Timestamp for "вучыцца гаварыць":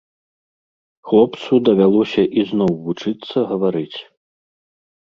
2.89-3.99